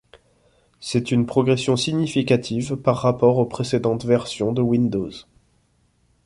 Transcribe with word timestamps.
C'est 0.79 1.11
une 1.11 1.27
progression 1.27 1.77
significative 1.77 2.75
par 2.75 2.97
rapport 2.99 3.37
aux 3.37 3.45
précédentes 3.45 4.03
versions 4.03 4.51
de 4.51 4.59
Windows. 4.63 5.11